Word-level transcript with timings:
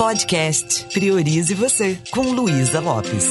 Podcast 0.00 0.86
Priorize 0.94 1.52
Você, 1.52 1.98
com 2.10 2.22
Luísa 2.22 2.80
Lopes. 2.80 3.28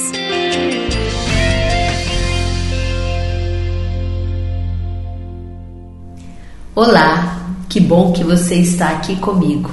Olá, 6.72 7.56
que 7.68 7.80
bom 7.80 8.12
que 8.12 8.22
você 8.22 8.54
está 8.54 8.90
aqui 8.90 9.16
comigo. 9.16 9.68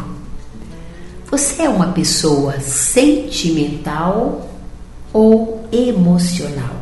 Você 1.30 1.62
é 1.62 1.70
uma 1.70 1.92
pessoa 1.92 2.60
sentimental 2.62 4.50
ou 5.14 5.70
emocional? 5.72 6.82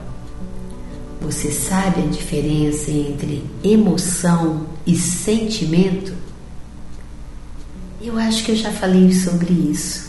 Você 1.20 1.52
sabe 1.52 2.04
a 2.04 2.08
diferença 2.08 2.90
entre 2.90 3.44
emoção 3.62 4.66
e 4.88 4.96
sentimento? 4.96 6.24
Eu 8.06 8.20
acho 8.20 8.44
que 8.44 8.52
eu 8.52 8.56
já 8.56 8.72
falei 8.72 9.12
sobre 9.12 9.52
isso, 9.52 10.05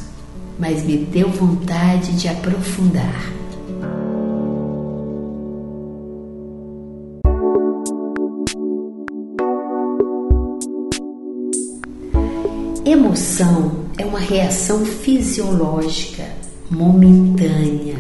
mas 0.58 0.82
me 0.84 0.96
deu 0.96 1.28
vontade 1.28 2.12
de 2.16 2.28
aprofundar. 2.28 3.32
Emoção 12.84 13.84
é 13.98 14.04
uma 14.04 14.20
reação 14.20 14.84
fisiológica 14.84 16.24
momentânea. 16.70 17.96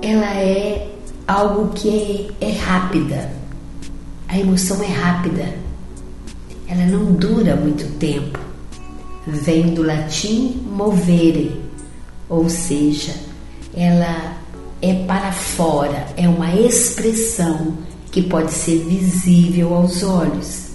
Ela 0.00 0.34
é 0.34 0.90
algo 1.28 1.68
que 1.74 2.34
é, 2.40 2.48
é 2.48 2.52
rápida. 2.52 3.30
A 4.28 4.38
emoção 4.38 4.82
é 4.82 4.86
rápida. 4.86 5.54
Ela 6.66 6.86
não 6.86 7.12
dura 7.12 7.54
muito 7.54 7.86
tempo. 7.98 8.41
Vem 9.26 9.74
do 9.74 9.82
latim 9.82 10.62
movere, 10.66 11.60
ou 12.28 12.48
seja, 12.48 13.14
ela 13.74 14.36
é 14.80 14.94
para 15.06 15.30
fora, 15.30 16.08
é 16.16 16.28
uma 16.28 16.54
expressão 16.56 17.78
que 18.10 18.20
pode 18.22 18.52
ser 18.52 18.84
visível 18.84 19.74
aos 19.74 20.02
olhos. 20.02 20.70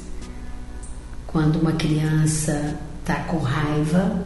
Quando 1.27 1.59
uma 1.59 1.73
criança 1.73 2.75
está 3.01 3.15
com 3.23 3.37
raiva, 3.37 4.25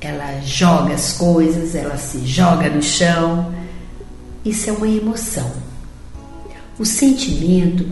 ela 0.00 0.40
joga 0.40 0.94
as 0.94 1.12
coisas, 1.12 1.74
ela 1.74 1.96
se 1.96 2.26
joga 2.26 2.68
no 2.68 2.82
chão. 2.82 3.54
Isso 4.44 4.68
é 4.68 4.72
uma 4.72 4.88
emoção. 4.88 5.50
O 6.78 6.84
sentimento 6.84 7.86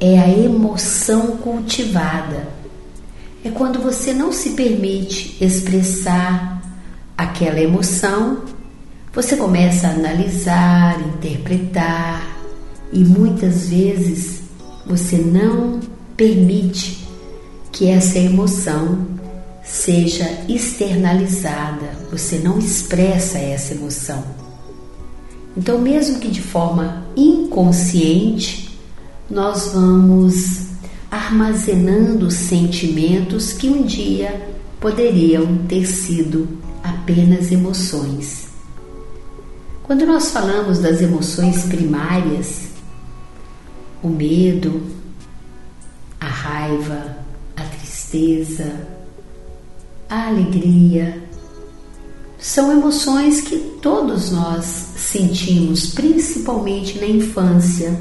é 0.00 0.18
a 0.18 0.28
emoção 0.28 1.38
cultivada. 1.38 2.48
É 3.48 3.50
quando 3.50 3.80
você 3.80 4.12
não 4.12 4.30
se 4.30 4.50
permite 4.50 5.42
expressar 5.42 6.60
aquela 7.16 7.58
emoção, 7.58 8.42
você 9.10 9.38
começa 9.38 9.86
a 9.86 9.92
analisar, 9.92 11.00
interpretar 11.00 12.38
e 12.92 12.98
muitas 13.02 13.70
vezes 13.70 14.42
você 14.86 15.16
não 15.16 15.80
permite 16.14 17.08
que 17.72 17.88
essa 17.88 18.18
emoção 18.18 19.06
seja 19.64 20.28
externalizada, 20.46 21.96
você 22.10 22.36
não 22.36 22.58
expressa 22.58 23.38
essa 23.38 23.72
emoção. 23.72 24.22
Então, 25.56 25.78
mesmo 25.78 26.18
que 26.18 26.28
de 26.28 26.42
forma 26.42 27.06
inconsciente, 27.16 28.78
nós 29.30 29.68
vamos 29.72 30.66
armazenando 31.10 32.30
sentimentos 32.30 33.52
que 33.52 33.68
um 33.68 33.82
dia 33.82 34.50
poderiam 34.80 35.58
ter 35.66 35.86
sido 35.86 36.48
apenas 36.82 37.50
emoções. 37.50 38.48
Quando 39.82 40.06
nós 40.06 40.30
falamos 40.30 40.78
das 40.80 41.00
emoções 41.00 41.64
primárias, 41.64 42.68
o 44.02 44.08
medo, 44.08 44.82
a 46.20 46.26
raiva, 46.26 47.18
tristeza, 48.08 48.88
a 50.08 50.28
alegria, 50.28 51.22
são 52.38 52.72
emoções 52.72 53.42
que 53.42 53.58
todos 53.82 54.30
nós 54.30 54.64
sentimos, 54.96 55.92
principalmente 55.92 56.98
na 56.98 57.06
infância. 57.06 57.98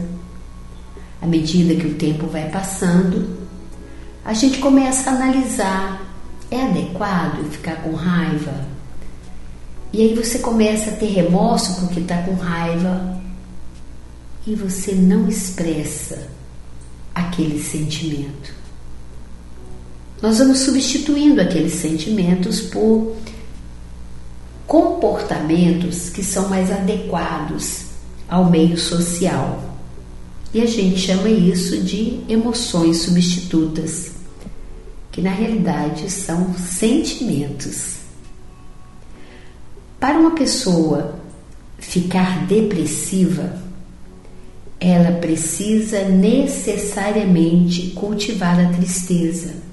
À 1.21 1.25
medida 1.25 1.75
que 1.75 1.87
o 1.87 1.95
tempo 1.95 2.27
vai 2.27 2.49
passando, 2.49 3.37
a 4.23 4.33
gente 4.33 4.59
começa 4.59 5.09
a 5.09 5.13
analisar: 5.13 6.01
é 6.51 6.61
adequado 6.61 7.49
ficar 7.51 7.77
com 7.83 7.93
raiva? 7.93 8.65
E 9.93 10.01
aí 10.01 10.13
você 10.13 10.39
começa 10.39 10.91
a 10.91 10.95
ter 10.95 11.07
remorso 11.07 11.79
porque 11.79 12.01
está 12.01 12.21
com 12.23 12.35
raiva 12.35 13.17
e 14.45 14.53
você 14.53 14.93
não 14.93 15.27
expressa 15.27 16.27
aquele 17.15 17.61
sentimento 17.61 18.57
nós 20.21 20.39
vamos 20.39 20.59
substituindo 20.59 21.39
aqueles 21.39 21.73
sentimentos 21.73 22.59
por 22.61 23.15
comportamentos 24.65 26.09
que 26.09 26.23
são 26.23 26.49
mais 26.49 26.71
adequados 26.71 27.85
ao 28.27 28.49
meio 28.49 28.77
social. 28.77 29.66
E 30.53 30.61
a 30.61 30.65
gente 30.65 30.99
chama 30.99 31.29
isso 31.29 31.81
de 31.81 32.21
emoções 32.27 32.97
substitutas, 32.97 34.11
que 35.11 35.21
na 35.21 35.31
realidade 35.31 36.09
são 36.09 36.53
sentimentos. 36.55 37.97
Para 39.99 40.17
uma 40.17 40.31
pessoa 40.31 41.19
ficar 41.77 42.45
depressiva, 42.45 43.61
ela 44.79 45.19
precisa 45.19 46.05
necessariamente 46.05 47.91
cultivar 47.95 48.59
a 48.59 48.69
tristeza 48.73 49.67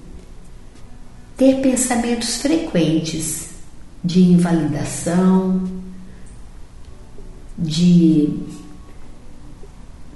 ter 1.36 1.60
pensamentos 1.60 2.36
frequentes 2.36 3.48
de 4.02 4.20
invalidação, 4.22 5.62
de 7.58 8.28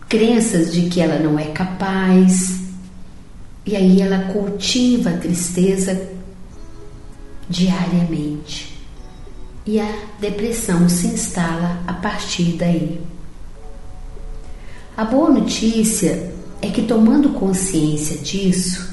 crenças 0.08 0.72
de 0.72 0.88
que 0.88 1.00
ela 1.00 1.18
não 1.18 1.38
é 1.38 1.46
capaz, 1.46 2.60
e 3.66 3.76
aí 3.76 4.00
ela 4.00 4.32
cultiva 4.32 5.10
a 5.10 5.16
tristeza 5.18 6.08
diariamente. 7.48 8.78
E 9.66 9.78
a 9.78 9.94
depressão 10.18 10.88
se 10.88 11.08
instala 11.08 11.82
a 11.86 11.92
partir 11.92 12.56
daí. 12.56 13.00
A 14.96 15.04
boa 15.04 15.30
notícia 15.30 16.32
é 16.62 16.70
que, 16.70 16.82
tomando 16.82 17.28
consciência 17.30 18.16
disso, 18.16 18.88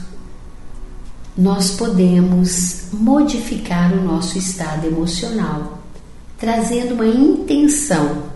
nós 1.37 1.71
podemos 1.71 2.89
modificar 2.93 3.93
o 3.93 4.03
nosso 4.03 4.37
estado 4.37 4.85
emocional, 4.85 5.81
trazendo 6.37 6.93
uma 6.93 7.07
intenção. 7.07 8.34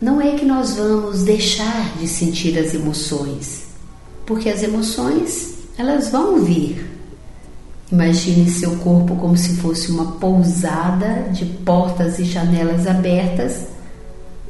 Não 0.00 0.18
é 0.18 0.30
que 0.34 0.46
nós 0.46 0.76
vamos 0.76 1.24
deixar 1.24 1.94
de 1.98 2.08
sentir 2.08 2.58
as 2.58 2.72
emoções, 2.72 3.66
porque 4.24 4.48
as 4.48 4.62
emoções, 4.62 5.56
elas 5.76 6.08
vão 6.08 6.42
vir. 6.42 6.88
Imagine 7.92 8.48
seu 8.48 8.76
corpo 8.76 9.14
como 9.16 9.36
se 9.36 9.56
fosse 9.56 9.90
uma 9.90 10.12
pousada 10.12 11.28
de 11.30 11.44
portas 11.44 12.18
e 12.18 12.24
janelas 12.24 12.86
abertas, 12.86 13.66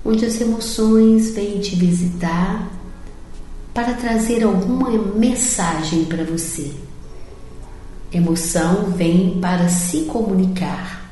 onde 0.04 0.24
as 0.24 0.40
emoções 0.40 1.32
vêm 1.32 1.58
te 1.58 1.74
visitar 1.74 2.70
para 3.74 3.94
trazer 3.94 4.44
alguma 4.44 4.90
mensagem 5.16 6.04
para 6.04 6.22
você. 6.22 6.70
Emoção 8.12 8.92
vem 8.92 9.40
para 9.40 9.68
se 9.68 10.02
comunicar. 10.02 11.10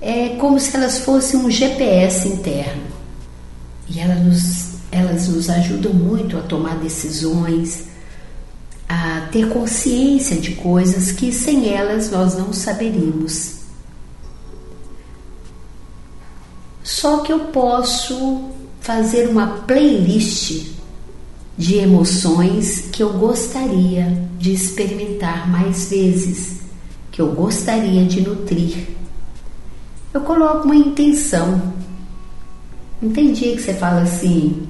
É 0.00 0.30
como 0.30 0.58
se 0.58 0.74
elas 0.74 1.00
fossem 1.00 1.40
um 1.40 1.50
GPS 1.50 2.26
interno. 2.26 3.01
E 3.94 4.00
elas 4.00 4.20
nos, 4.24 4.72
elas 4.90 5.28
nos 5.28 5.50
ajudam 5.50 5.92
muito 5.92 6.38
a 6.38 6.40
tomar 6.40 6.76
decisões, 6.78 7.84
a 8.88 9.28
ter 9.30 9.48
consciência 9.50 10.40
de 10.40 10.52
coisas 10.54 11.12
que 11.12 11.30
sem 11.30 11.68
elas 11.68 12.10
nós 12.10 12.36
não 12.36 12.52
saberíamos. 12.52 13.62
Só 16.82 17.18
que 17.18 17.32
eu 17.32 17.40
posso 17.46 18.50
fazer 18.80 19.28
uma 19.28 19.46
playlist 19.46 20.72
de 21.56 21.76
emoções 21.76 22.88
que 22.90 23.02
eu 23.02 23.12
gostaria 23.12 24.26
de 24.38 24.52
experimentar 24.52 25.48
mais 25.50 25.90
vezes, 25.90 26.60
que 27.10 27.20
eu 27.20 27.32
gostaria 27.32 28.04
de 28.06 28.22
nutrir. 28.22 28.88
Eu 30.12 30.22
coloco 30.22 30.64
uma 30.64 30.74
intenção. 30.74 31.72
Entendi 33.02 33.56
que 33.56 33.60
você 33.60 33.74
fala 33.74 34.02
assim: 34.02 34.62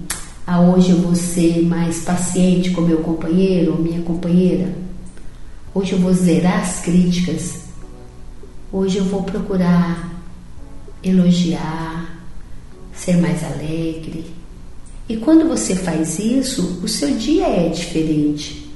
ah, 0.46 0.60
hoje 0.62 0.90
eu 0.90 0.96
vou 1.02 1.14
ser 1.14 1.62
mais 1.62 2.00
paciente 2.02 2.70
com 2.70 2.80
meu 2.80 2.98
companheiro 2.98 3.72
ou 3.72 3.78
minha 3.78 4.00
companheira. 4.00 4.72
Hoje 5.74 5.92
eu 5.92 5.98
vou 5.98 6.14
zerar 6.14 6.62
as 6.62 6.80
críticas. 6.80 7.60
Hoje 8.72 8.98
eu 8.98 9.04
vou 9.04 9.22
procurar 9.22 10.10
elogiar, 11.04 12.22
ser 12.94 13.18
mais 13.18 13.44
alegre. 13.44 14.24
E 15.08 15.16
quando 15.18 15.46
você 15.46 15.74
faz 15.74 16.18
isso, 16.18 16.80
o 16.82 16.88
seu 16.88 17.14
dia 17.16 17.46
é 17.46 17.68
diferente. 17.68 18.70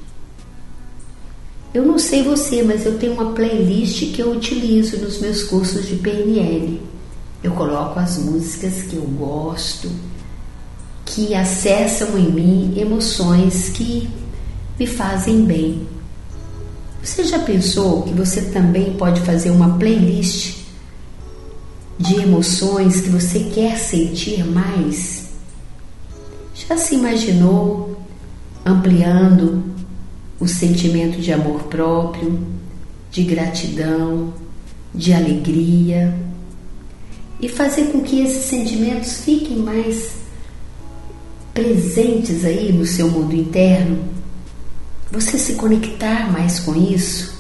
Eu 1.72 1.86
não 1.86 1.98
sei 1.98 2.22
você, 2.22 2.62
mas 2.62 2.84
eu 2.84 2.98
tenho 2.98 3.14
uma 3.14 3.32
playlist 3.32 4.12
que 4.12 4.20
eu 4.20 4.32
utilizo 4.32 4.98
nos 4.98 5.18
meus 5.18 5.44
cursos 5.44 5.86
de 5.86 5.96
PNL. 5.96 6.80
Eu 7.42 7.52
coloco 7.52 7.98
as 7.98 8.18
músicas 8.18 8.82
que 8.82 8.96
eu 8.96 9.02
gosto, 9.02 9.90
que 11.04 11.34
acessam 11.34 12.18
em 12.18 12.30
mim 12.30 12.74
emoções 12.76 13.68
que 13.70 14.08
me 14.78 14.86
fazem 14.86 15.44
bem. 15.44 15.86
Você 17.02 17.24
já 17.24 17.38
pensou 17.38 18.02
que 18.02 18.12
você 18.12 18.42
também 18.42 18.94
pode 18.94 19.20
fazer 19.20 19.50
uma 19.50 19.78
playlist 19.78 20.56
de 21.98 22.16
emoções 22.16 23.00
que 23.00 23.08
você 23.08 23.40
quer 23.54 23.78
sentir 23.78 24.44
mais? 24.44 25.30
Já 26.54 26.76
se 26.76 26.96
imaginou 26.96 27.96
ampliando 28.64 29.62
o 30.40 30.48
sentimento 30.48 31.20
de 31.20 31.32
amor 31.32 31.62
próprio, 31.64 32.38
de 33.10 33.22
gratidão, 33.22 34.34
de 34.92 35.12
alegria 35.12 36.12
e 37.40 37.48
fazer 37.48 37.92
com 37.92 38.00
que 38.00 38.20
esses 38.20 38.44
sentimentos 38.44 39.20
fiquem 39.20 39.58
mais 39.58 40.16
presentes 41.52 42.44
aí 42.44 42.72
no 42.72 42.86
seu 42.86 43.10
mundo 43.10 43.34
interno? 43.34 43.98
Você 45.10 45.38
se 45.38 45.54
conectar 45.54 46.30
mais 46.32 46.60
com 46.60 46.74
isso? 46.74 47.36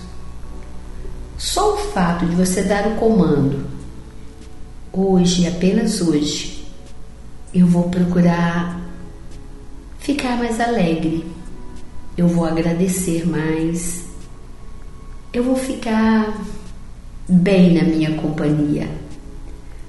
Só 1.36 1.74
o 1.74 1.78
fato 1.78 2.24
de 2.26 2.34
você 2.34 2.62
dar 2.62 2.86
o 2.86 2.94
comando, 2.96 3.66
hoje, 4.92 5.46
apenas 5.46 6.00
hoje, 6.00 6.64
eu 7.52 7.66
vou 7.66 7.90
procurar 7.90 8.80
ficar 9.98 10.38
mais 10.38 10.60
alegre, 10.60 11.26
eu 12.16 12.28
vou 12.28 12.44
agradecer 12.44 13.26
mais, 13.26 14.04
eu 15.32 15.42
vou 15.42 15.56
ficar 15.56 16.40
bem 17.28 17.74
na 17.74 17.82
minha 17.82 18.14
companhia. 18.14 18.88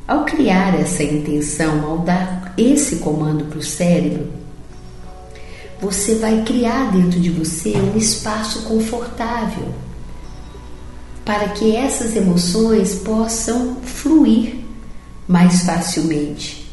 Ao 0.07 0.23
criar 0.23 0.73
essa 0.79 1.03
intenção, 1.03 1.83
ao 1.83 1.97
dar 1.97 2.53
esse 2.57 2.97
comando 2.97 3.43
para 3.45 3.59
o 3.59 3.63
cérebro, 3.63 4.31
você 5.81 6.15
vai 6.15 6.43
criar 6.43 6.93
dentro 6.93 7.19
de 7.19 7.29
você 7.29 7.75
um 7.75 7.97
espaço 7.97 8.63
confortável 8.63 9.67
para 11.25 11.49
que 11.49 11.75
essas 11.75 12.15
emoções 12.15 12.95
possam 12.95 13.75
fluir 13.83 14.55
mais 15.27 15.63
facilmente. 15.63 16.71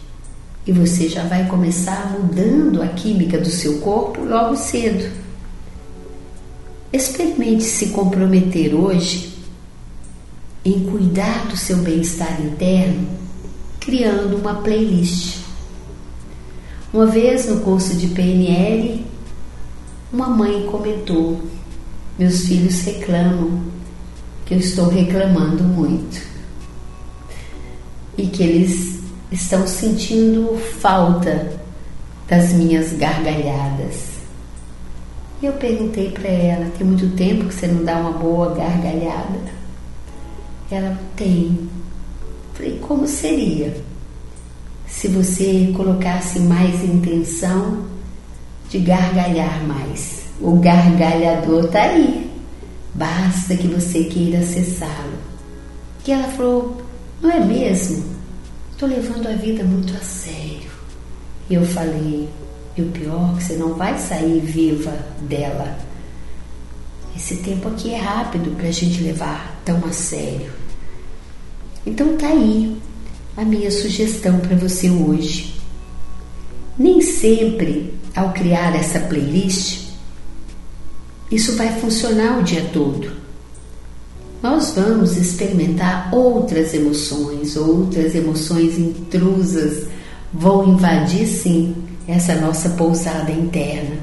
E 0.64 0.70
você 0.70 1.08
já 1.08 1.24
vai 1.24 1.48
começar 1.48 2.16
mudando 2.16 2.80
a 2.80 2.86
química 2.86 3.36
do 3.36 3.50
seu 3.50 3.80
corpo 3.80 4.22
logo 4.22 4.56
cedo. 4.56 5.10
Experimente 6.92 7.64
se 7.64 7.88
comprometer 7.88 8.72
hoje 8.74 9.34
em 10.64 10.84
cuidar 10.84 11.48
do 11.48 11.56
seu 11.56 11.78
bem-estar 11.78 12.40
interno, 12.40 13.23
criando 13.84 14.36
uma 14.36 14.54
playlist. 14.62 15.38
Uma 16.92 17.06
vez 17.06 17.46
no 17.48 17.60
curso 17.60 17.94
de 17.96 18.08
PNL, 18.08 19.04
uma 20.12 20.28
mãe 20.28 20.66
comentou: 20.66 21.40
Meus 22.18 22.46
filhos 22.46 22.80
reclamam 22.82 23.60
que 24.46 24.54
eu 24.54 24.58
estou 24.58 24.88
reclamando 24.88 25.64
muito 25.64 26.22
e 28.16 28.26
que 28.26 28.42
eles 28.42 29.00
estão 29.30 29.66
sentindo 29.66 30.56
falta 30.80 31.52
das 32.28 32.52
minhas 32.52 32.92
gargalhadas. 32.92 34.14
E 35.42 35.46
eu 35.46 35.52
perguntei 35.54 36.10
para 36.10 36.28
ela: 36.28 36.70
tem 36.78 36.86
muito 36.86 37.14
tempo 37.16 37.46
que 37.46 37.54
você 37.54 37.66
não 37.66 37.84
dá 37.84 37.98
uma 37.98 38.12
boa 38.12 38.54
gargalhada? 38.54 39.40
Ela 40.70 40.98
tem. 41.16 41.68
Falei: 42.54 42.78
como 42.80 43.06
seria 43.06 43.76
se 44.86 45.08
você 45.08 45.72
colocasse 45.76 46.38
mais 46.40 46.82
intenção 46.84 47.84
de 48.70 48.78
gargalhar 48.78 49.62
mais? 49.64 50.24
O 50.40 50.56
gargalhador 50.56 51.64
está 51.64 51.82
aí, 51.82 52.30
basta 52.94 53.56
que 53.56 53.66
você 53.66 54.04
queira 54.04 54.38
acessá-lo. 54.38 55.18
E 56.06 56.12
ela 56.12 56.28
falou: 56.28 56.82
não 57.20 57.30
é 57.30 57.40
mesmo? 57.40 58.04
Estou 58.72 58.88
levando 58.88 59.26
a 59.26 59.32
vida 59.32 59.64
muito 59.64 59.96
a 59.96 60.00
sério. 60.00 60.70
E 61.50 61.54
eu 61.54 61.64
falei: 61.66 62.28
e 62.76 62.82
o 62.82 62.90
pior 62.90 63.32
é 63.32 63.36
que 63.36 63.44
você 63.44 63.54
não 63.54 63.74
vai 63.74 63.98
sair 63.98 64.40
viva 64.40 64.96
dela. 65.22 65.78
Esse 67.16 67.36
tempo 67.36 67.68
aqui 67.68 67.94
é 67.94 67.98
rápido 67.98 68.56
para 68.56 68.68
a 68.68 68.72
gente 68.72 69.02
levar 69.02 69.60
tão 69.64 69.84
a 69.86 69.92
sério. 69.92 70.63
Então 71.86 72.16
tá 72.16 72.28
aí 72.28 72.76
a 73.36 73.44
minha 73.44 73.70
sugestão 73.70 74.40
para 74.40 74.56
você 74.56 74.90
hoje. 74.90 75.54
Nem 76.78 77.00
sempre 77.00 77.94
ao 78.14 78.32
criar 78.32 78.74
essa 78.74 79.00
playlist 79.00 79.84
isso 81.30 81.56
vai 81.56 81.80
funcionar 81.80 82.38
o 82.38 82.42
dia 82.42 82.68
todo. 82.72 83.10
Nós 84.42 84.72
vamos 84.76 85.16
experimentar 85.16 86.14
outras 86.14 86.74
emoções, 86.74 87.56
outras 87.56 88.14
emoções 88.14 88.78
intrusas 88.78 89.88
vão 90.32 90.68
invadir 90.68 91.26
sim 91.26 91.74
essa 92.06 92.34
nossa 92.36 92.68
pousada 92.70 93.32
interna. 93.32 93.96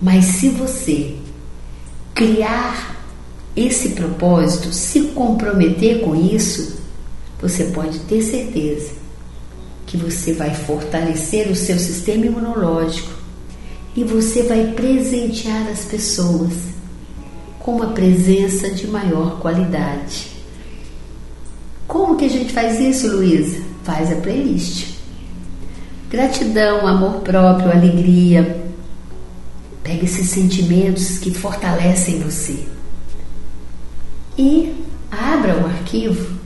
Mas 0.00 0.26
se 0.26 0.50
você 0.50 1.16
criar 2.14 2.99
esse 3.66 3.90
propósito, 3.90 4.72
se 4.72 5.08
comprometer 5.08 6.00
com 6.00 6.14
isso, 6.14 6.78
você 7.40 7.64
pode 7.64 7.98
ter 8.00 8.22
certeza 8.22 8.92
que 9.86 9.96
você 9.96 10.32
vai 10.32 10.54
fortalecer 10.54 11.50
o 11.50 11.56
seu 11.56 11.78
sistema 11.78 12.26
imunológico 12.26 13.10
e 13.96 14.04
você 14.04 14.44
vai 14.44 14.72
presentear 14.72 15.68
as 15.68 15.84
pessoas 15.84 16.52
com 17.58 17.72
uma 17.72 17.88
presença 17.88 18.70
de 18.70 18.86
maior 18.86 19.40
qualidade. 19.40 20.28
Como 21.88 22.16
que 22.16 22.26
a 22.26 22.30
gente 22.30 22.52
faz 22.52 22.78
isso, 22.78 23.08
Luísa? 23.16 23.62
Faz 23.82 24.12
a 24.12 24.16
playlist. 24.16 24.94
Gratidão, 26.08 26.86
amor 26.86 27.20
próprio, 27.20 27.72
alegria. 27.72 28.64
Pega 29.82 30.04
esses 30.04 30.28
sentimentos 30.28 31.18
que 31.18 31.32
fortalecem 31.32 32.20
você 32.20 32.64
e 34.40 34.74
abra 35.10 35.58
um 35.58 35.66
arquivo 35.66 36.38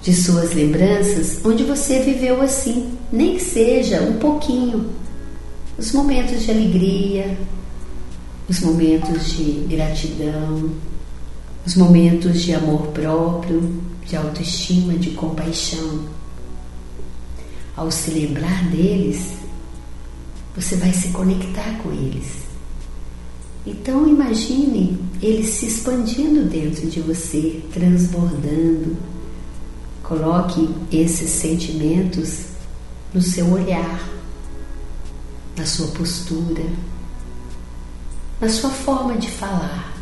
de 0.00 0.14
suas 0.14 0.54
lembranças 0.54 1.40
onde 1.44 1.64
você 1.64 1.98
viveu 2.00 2.40
assim, 2.40 2.96
nem 3.10 3.34
que 3.34 3.42
seja 3.42 4.00
um 4.02 4.18
pouquinho. 4.18 4.88
Os 5.76 5.90
momentos 5.90 6.44
de 6.44 6.50
alegria, 6.52 7.36
os 8.48 8.60
momentos 8.60 9.30
de 9.30 9.66
gratidão, 9.68 10.70
os 11.66 11.74
momentos 11.74 12.40
de 12.40 12.54
amor 12.54 12.86
próprio, 12.88 13.82
de 14.06 14.16
autoestima, 14.16 14.94
de 14.94 15.10
compaixão 15.10 16.04
ao 17.76 17.90
se 17.90 18.12
lembrar 18.12 18.64
deles, 18.70 19.32
você 20.54 20.76
vai 20.76 20.92
se 20.92 21.08
conectar 21.08 21.78
com 21.82 21.90
eles. 21.92 22.47
Então 23.68 24.08
imagine 24.08 24.98
eles 25.20 25.50
se 25.50 25.66
expandindo 25.66 26.44
dentro 26.44 26.88
de 26.88 27.00
você, 27.00 27.62
transbordando. 27.70 28.96
Coloque 30.02 30.70
esses 30.90 31.28
sentimentos 31.28 32.44
no 33.12 33.20
seu 33.20 33.52
olhar, 33.52 34.08
na 35.54 35.66
sua 35.66 35.88
postura, 35.88 36.64
na 38.40 38.48
sua 38.48 38.70
forma 38.70 39.18
de 39.18 39.30
falar. 39.30 39.94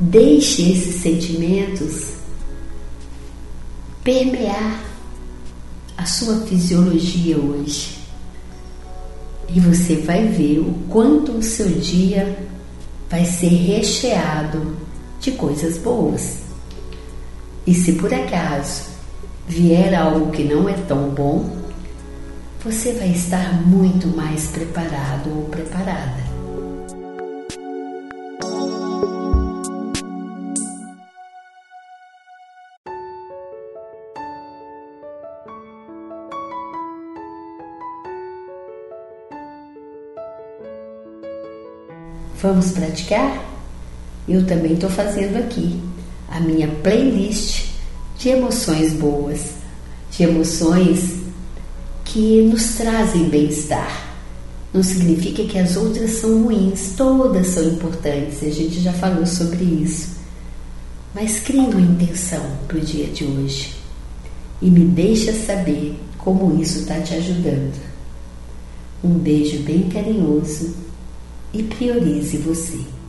Deixe 0.00 0.72
esses 0.72 1.02
sentimentos 1.02 2.14
permear 4.02 4.82
a 5.98 6.06
sua 6.06 6.46
fisiologia 6.46 7.36
hoje. 7.36 8.03
E 9.48 9.60
você 9.60 9.96
vai 9.96 10.26
ver 10.26 10.58
o 10.58 10.74
quanto 10.88 11.32
o 11.32 11.42
seu 11.42 11.68
dia 11.68 12.36
vai 13.08 13.24
ser 13.24 13.48
recheado 13.48 14.76
de 15.20 15.32
coisas 15.32 15.78
boas. 15.78 16.38
E 17.66 17.72
se 17.72 17.92
por 17.92 18.12
acaso 18.12 18.82
vier 19.46 19.94
algo 19.94 20.30
que 20.30 20.44
não 20.44 20.68
é 20.68 20.74
tão 20.88 21.10
bom, 21.10 21.48
você 22.62 22.92
vai 22.92 23.10
estar 23.10 23.62
muito 23.66 24.08
mais 24.08 24.46
preparado 24.48 25.30
ou 25.36 25.44
preparada. 25.44 26.33
Vamos 42.44 42.72
praticar? 42.72 43.42
Eu 44.28 44.46
também 44.46 44.74
estou 44.74 44.90
fazendo 44.90 45.38
aqui 45.38 45.80
a 46.28 46.38
minha 46.40 46.68
playlist 46.68 47.68
de 48.18 48.28
emoções 48.28 48.92
boas, 48.92 49.54
de 50.10 50.24
emoções 50.24 51.20
que 52.04 52.42
nos 52.42 52.74
trazem 52.74 53.30
bem-estar. 53.30 54.14
Não 54.74 54.82
significa 54.82 55.42
que 55.44 55.58
as 55.58 55.74
outras 55.74 56.10
são 56.10 56.42
ruins, 56.42 56.92
todas 56.98 57.46
são 57.46 57.64
importantes, 57.64 58.42
a 58.42 58.50
gente 58.50 58.78
já 58.78 58.92
falou 58.92 59.24
sobre 59.24 59.64
isso. 59.64 60.10
Mas 61.14 61.40
crie 61.40 61.60
uma 61.60 61.80
intenção 61.80 62.44
para 62.68 62.76
o 62.76 62.80
dia 62.80 63.06
de 63.06 63.24
hoje 63.24 63.74
e 64.60 64.68
me 64.68 64.84
deixa 64.84 65.32
saber 65.32 65.98
como 66.18 66.60
isso 66.60 66.80
está 66.80 67.00
te 67.00 67.14
ajudando. 67.14 67.80
Um 69.02 69.14
beijo 69.14 69.60
bem 69.60 69.88
carinhoso 69.88 70.83
e 71.54 71.62
priorize 71.62 72.36
você. 72.38 73.03